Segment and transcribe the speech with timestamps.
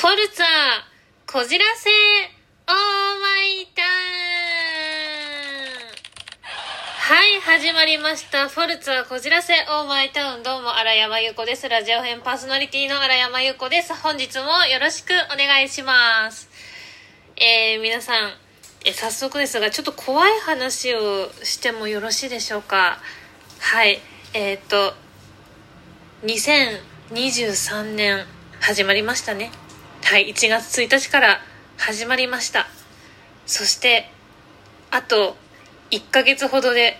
[0.00, 0.46] フォルツァ、
[1.30, 2.74] こじらせ、オー
[3.20, 3.88] マイターン
[6.96, 8.48] はい、始まりました。
[8.48, 10.42] フォルツァ、こじらせ、オーマイタウン。
[10.42, 11.68] どうも、荒山優子です。
[11.68, 13.92] ラジオ編パーソナリティの荒山優子です。
[13.92, 16.48] 本日もよろしくお願いします。
[17.36, 18.32] えー、皆さん、
[18.86, 23.02] え早速ですが、ちょっと怖い話をしてもよろしいでしょうか？
[23.58, 24.00] はい、
[24.32, 24.94] えー、っと、
[26.24, 28.24] 2023年
[28.60, 29.50] 始まりましたね。
[30.10, 31.40] はい、1月1日から
[31.78, 32.66] 始まりました。
[33.46, 34.10] そして、
[34.90, 35.36] あと
[35.92, 36.98] 1ヶ月ほどで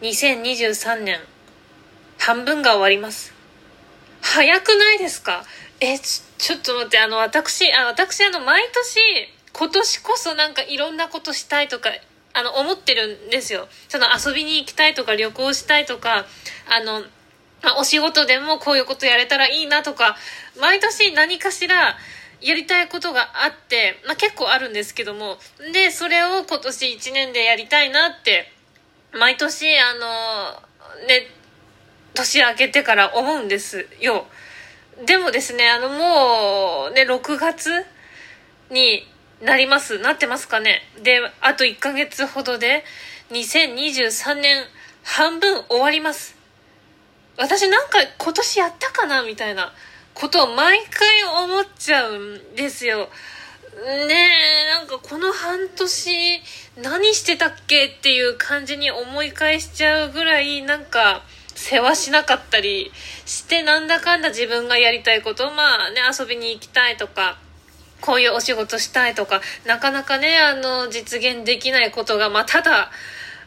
[0.00, 1.18] 2023年
[2.18, 3.34] 半分が終わります。
[4.22, 5.44] 早くないですか？
[5.80, 9.00] え、ちちょっと待って、あの、私、あ、私、あの、毎年、
[9.52, 11.90] 今年こそなんかいろんなことしたいとか、
[12.32, 13.68] あの、思ってるんですよ。
[13.90, 16.24] その遊びに行きたいとか、旅行したいとか、
[16.70, 17.02] あの、
[17.62, 20.16] まあお仕事でもこういうことやれたらいいなとか、
[20.58, 21.98] 毎年何かしら
[22.40, 25.38] やりたいことがあって、まあ、結構あるんですけども、
[25.72, 28.52] で、それを今年1年でやりたいなって、
[29.12, 31.28] 毎年、あの、ね、
[32.14, 34.26] 年明けてから思うんですよ。
[35.04, 37.84] でもですね、あの、もう、ね、6月
[38.70, 39.06] に
[39.42, 39.98] なります。
[39.98, 40.82] なってますかね。
[41.02, 42.84] で、あと1ヶ月ほどで、
[43.30, 44.64] 2023年
[45.02, 46.36] 半分終わります。
[47.36, 49.72] 私なんか今年やったかなみたいな
[50.18, 53.08] ことを毎回思っちゃうんですよ。
[54.08, 56.40] ねえ、なんかこの半年
[56.80, 61.22] 何してたっけっていう感じに思い返しちゃうぐらいなんか
[61.54, 62.90] 世話しなかったり
[63.26, 67.36] してなんだかんだ自分がやりたいことまあね遊びに行きたいとか
[68.00, 72.90] こういうお仕事したいとかなかなかねあの実現できないことがまあただ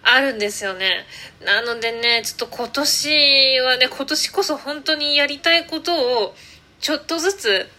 [0.04, 1.06] あるんですよね。
[1.44, 6.36] なのでね、ちょっと今年はね、今年こそ本当にやりたいことを
[6.80, 7.70] ちょっとずつ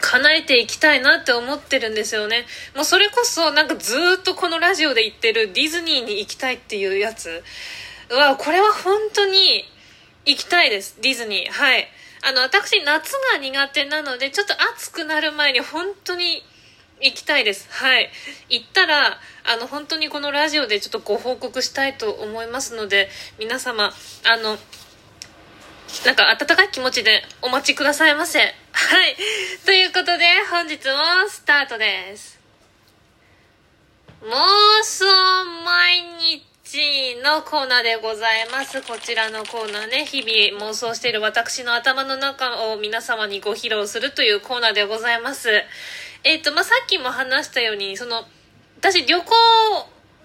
[0.00, 2.44] 叶えていきたいなって思ってるんですよね。
[2.74, 7.42] もうそれこそなんかずっとこのラジオで言ってるディズニーに行きたいっていうやつ
[8.10, 9.64] は、これは本当に
[10.26, 10.98] 行きたいです。
[11.00, 11.50] ディズニー。
[11.50, 11.88] はい。
[12.22, 16.42] あの、私夏が苦手なので、ちょっと暑くなる前に本当に
[17.00, 17.68] 行きたいです。
[17.70, 18.10] はい。
[18.48, 23.92] 行ったら、あの、本当にこのラジオでちょっとご報告したいと思いますので、皆様、
[24.24, 24.58] あの、
[26.02, 28.40] なんか温かい気持ちでお待ちくださいませ。
[28.40, 29.16] はい。
[29.64, 32.40] ということで、本日もスタートです。
[34.22, 35.04] 妄想
[35.64, 38.82] 毎日のコーナーでございます。
[38.82, 45.50] こちらのコーナーね、日々妄想している私の頭の中を皆様にご披露するというコーナーでございます。
[46.24, 48.24] えっ、と、まあ、さっきも話したように、その、
[48.78, 49.24] 私旅行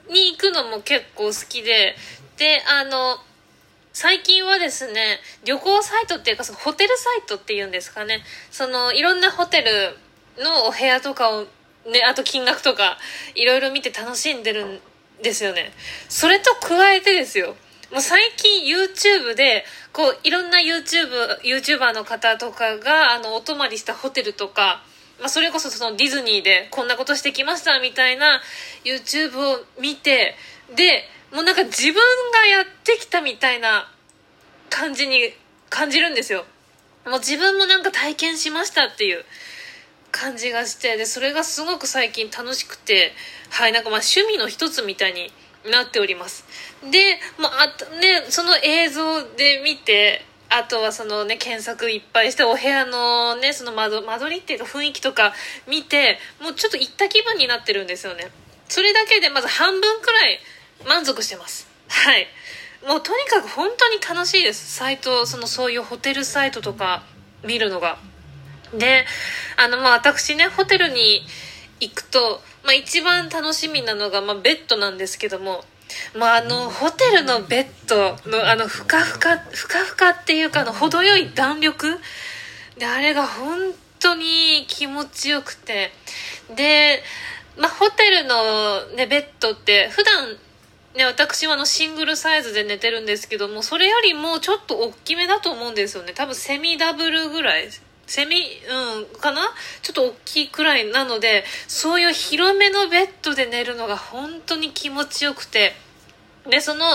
[0.09, 1.96] に行くのも結構好きで、
[2.38, 3.19] で、あの、
[3.94, 11.41] 最近はですね、旅行サイトっていうか、そのホテルサイトっていうんですかね、その、いろんなホテルのお部屋とかを、
[11.89, 12.97] ね、あと金額とか、
[13.35, 14.79] いろいろ見て楽しんでるん
[15.23, 15.72] ですよね。
[16.07, 17.55] それと加えてですよ、
[17.91, 24.83] もう最近 YouTube で、こう、いろんな YouTube、YouTuber の方とかが、あの、お泊まりしたホテルとか、
[25.19, 28.41] まあ、それこそそのディズニーでこんなことしてきましたみたいな
[28.85, 30.35] YouTube を見て、
[30.75, 31.03] で、
[31.34, 33.91] もうなんか自分がやってきたみたいな
[34.69, 35.34] 感じに
[35.69, 36.45] 感じるんですよ。
[37.06, 39.23] もう自分もなんか体験しましたっていう
[40.12, 43.13] 感じがして、で、それがすごく最近楽しくて、
[43.50, 45.31] はい、なんかまあ趣味の一つみたいに
[45.69, 46.45] なっております。
[46.90, 47.66] で、まあ、
[48.00, 55.34] ね、その映像で見て、あとはそのね、検索いっぱいして、お部屋のね、その間間取りっていうか雰囲気とか
[55.67, 58.31] 見て、もうちょっと行った気分になってるんですよね。
[58.67, 60.40] それだけでまず半分くらい
[60.85, 61.67] 満足してます。
[61.88, 62.28] はい。
[62.88, 64.73] もうとにかく本当に楽しいです。
[64.73, 67.03] サイト、そのそういうホテルサイトとか
[67.44, 67.97] 見るのが。
[68.73, 69.06] で、
[69.57, 71.23] あのまあ私ね、ホテルに
[71.79, 75.63] 行くと、まあ一番楽しみなのが、まあベッドなんですけども、
[76.16, 82.00] まあ、あの、ホテルのベッドの、あの、ふかふか、ふかふかっていうか、の、程よい弾力
[82.78, 85.91] で、あれが本当に気持ちよくて。
[86.55, 87.03] で、
[87.58, 90.37] まあ、ホテルのね、ベッドって、普段、
[90.99, 96.11] ね、私はあの、シングルサイズで寝てるんですけども、それよりもちょっと大きめだと思うんですよね。
[96.13, 97.69] 多分、セミダブルぐらい。
[98.05, 99.53] セミ、うん、かな？
[99.81, 105.73] ちょっと大きいくらいなので、そういう広めのベッドで寝るのが本当に気持ちよくて、
[106.49, 106.85] で、その、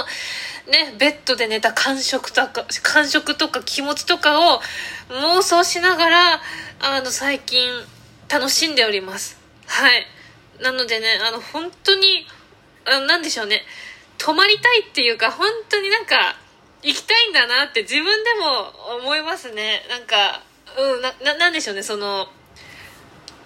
[0.69, 4.61] ね、ベッドで寝た感触とか、感触とか気持ちとかを
[5.09, 6.43] 妄想しながら、
[6.81, 7.71] あの、最近
[8.29, 9.39] 楽しんでおります。
[9.67, 10.07] はい。
[10.61, 12.27] なのでね、あの、本当に、
[12.85, 13.63] あなんでしょうね、
[14.19, 16.37] 泊まりたいっていうか、本当になんか、
[16.83, 19.83] 行きたいんだなって自分でも思いますね。
[19.89, 20.43] なんか、
[20.77, 22.29] うん、な、ななんでしょうね、その、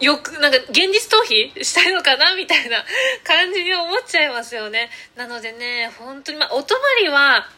[0.00, 2.84] よく、なんか現実逃避したいのかなみたいな
[3.24, 4.90] 感じに思っちゃいますよね。
[5.16, 7.48] なのでね、本当に、まあ、お泊まりは、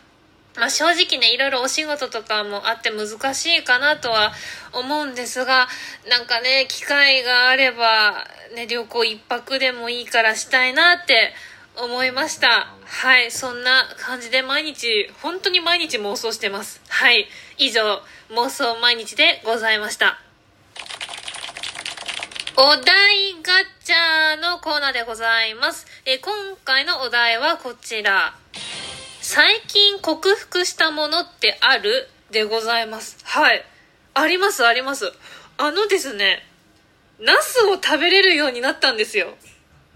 [0.57, 4.33] まあ、正直ね、いろいろお仕事とかもあって難しいかなとは
[4.73, 5.69] 思うんですが、
[6.09, 11.35] なんかね、機会があれば、ね、旅行一泊でもいいからしたいなって
[11.77, 12.69] 思いました。
[12.85, 16.81] はい、そんな感じで毎日、本当に毎日妄想してます。
[16.89, 17.27] はい、
[17.59, 20.21] 以上、妄想毎日でございました。
[22.57, 23.53] お題ガ
[23.83, 25.87] チャのコーナーでございます。
[26.05, 26.35] え今
[26.65, 28.35] 回のお題はこちら。
[29.23, 33.17] 最近克服したものってあるでございます。
[33.25, 33.65] はい。
[34.13, 35.13] あります、あります。
[35.57, 36.47] あのですね、
[37.19, 39.35] ナスを食べれるようになったんですよ。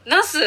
[0.07, 0.39] ナス。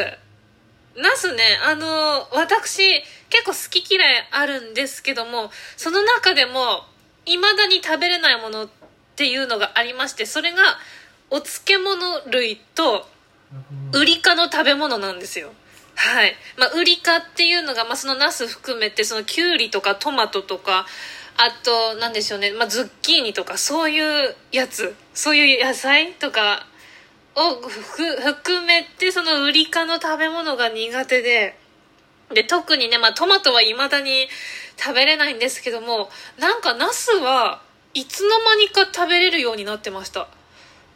[0.97, 6.85] ナスね、あの、私、結構好き嫌いあるんですけども、その中でも、
[7.25, 8.69] 未だに食べれないものっ
[9.15, 10.79] ていうのがありまして、それが、
[11.29, 13.07] お漬物類と
[13.93, 15.51] ウリ科の食べ物なんですよ。
[15.95, 16.35] はい。
[16.57, 20.85] まあウリ科っていうのが、まあ、そのナス含めてそのキュウリとかトマトとか
[21.37, 24.95] あと何でしょうね、まあ、ズッキーニとかそういうやつ。
[25.13, 26.65] そういう野菜とか
[27.37, 31.57] を含めてそのウリ科の食べ物が苦手で
[32.33, 34.27] で特にね、まあ、トマトはいまだに
[34.75, 37.61] 食べれないんですけどもなんかナスは
[37.93, 40.27] いつの間にか食べれるようになってました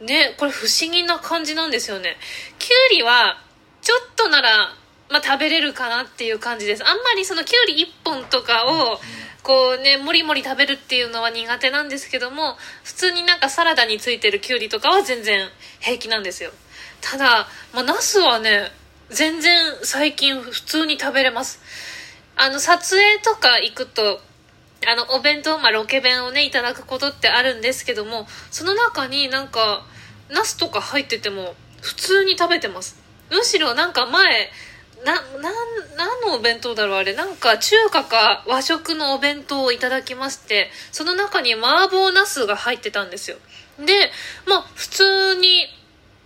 [0.02, 2.16] ね、これ不思議な感じなんですよね。
[2.58, 3.40] きゅうりは、
[3.80, 4.74] ちょっとなら、
[5.12, 6.82] まあ、食べれるかなっていう感じです。
[6.84, 8.98] あんまりそのきゅうり1本とかを、
[9.42, 15.48] こうね、もりもり食べるっていうのは苦手なんですけども、普通になんかサラダについてるきゅうりとかは全然
[15.80, 16.50] 平気なんですよ。
[17.00, 18.72] ただ、まあ、ナスはね、
[19.10, 21.60] 全然最近普通に食べれます。
[22.36, 24.20] あの、撮影とか行くと、
[24.86, 29.84] あの、お弁当、まあ、ロケ弁をね、いただくことってあるんですけども、その中になんか、
[30.30, 32.96] ナスとか入ってても、普通に食べてます。
[33.30, 34.50] むしろなんか前、
[35.04, 35.50] な、な、
[35.96, 37.14] 何のお弁当だろうあれ。
[37.14, 43.36] なんか中華か和食のお弁当をいただきまして、その中に麻婆ナスが入ってたんですよ。
[43.78, 44.10] で、
[44.46, 45.66] まあ普通に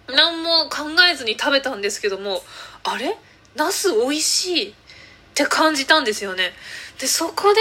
[0.08, 2.42] 何も考えずに食べたんですけども、
[2.84, 3.16] あれ？
[3.54, 4.70] ナス美味しい？
[4.70, 4.74] っ
[5.34, 6.52] て感じたんですよね。
[6.98, 7.60] で、そこで、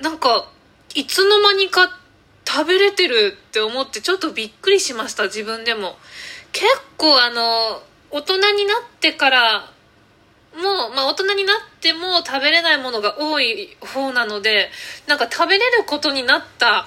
[0.00, 0.48] なんか
[0.94, 1.98] いつの間にか
[2.46, 5.96] 食べれてるって思ってちょっとびっくりしました自分でも
[6.52, 6.66] 結
[6.96, 9.70] 構あの大人になってから
[10.54, 14.70] もう、まあ、大人になっても食べれないものが多い方なので
[15.06, 16.86] なんか食べれることになった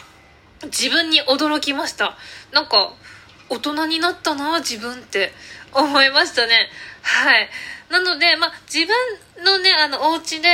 [0.66, 2.18] 自分に驚きました。
[2.52, 2.94] なんか
[3.50, 5.32] 大人になったな自分って
[5.74, 6.70] 思いましたね。
[7.02, 7.50] はい。
[7.90, 10.50] なので、まあ、自分のねあのお家で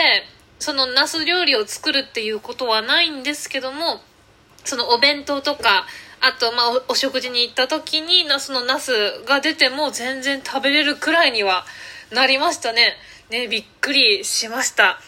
[0.59, 4.01] そのナス料理を作るっていうことはないんですけども
[4.63, 5.85] そのお弁当とか
[6.19, 8.91] あとまあお食事に行った時にそのナス
[9.25, 11.65] が出ても全然食べれるくらいには
[12.11, 12.93] なりましたね
[13.29, 14.99] ねびっくりしました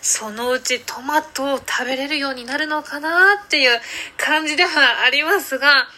[0.00, 3.78] そのうちトマトを食べれるようになるのかなっていう
[4.16, 5.88] 感じではありますが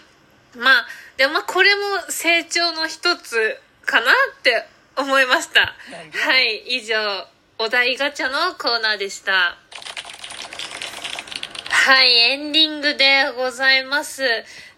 [0.57, 4.67] まあでもまあこれも成長の一つかなって
[4.97, 6.95] 思いましたはい以上
[7.61, 9.57] お題ガチャのコーナーでした。
[11.71, 14.23] はい、エンディングでございます。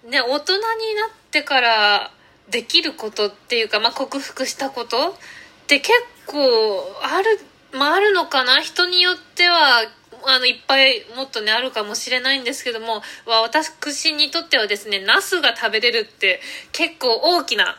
[0.08, 0.60] ね、大人に
[0.94, 2.10] なってから
[2.48, 5.14] できることっていうか、まあ、克服したこと
[5.70, 5.92] って結
[6.26, 7.38] 構ある、
[7.78, 8.60] まあ、あるのかな？
[8.60, 9.82] 人によっては、
[10.26, 16.40] あの、いっぱいもっとね、あるかもしれないんですけども、私にとってはですね、ナスが食べれるって
[16.72, 17.76] 結構大きな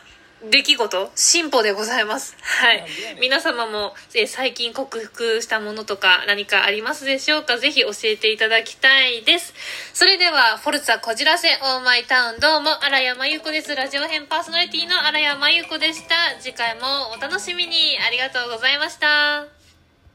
[0.50, 2.36] 出来事進歩でございます。
[2.40, 2.84] はい。
[3.20, 7.58] 皆様も、え最近克服したものとか何かありますでしょうか？
[7.58, 9.54] ぜひ教えていただきたいです。
[9.94, 13.74] それでは、フォルツァこじらせオーマイタウンどうも、荒山優子です。
[13.74, 16.40] ラジオ編パーソナリティの荒山優子でした。
[16.40, 17.98] 次回もお楽しみに。
[18.04, 19.61] ありがとうございました。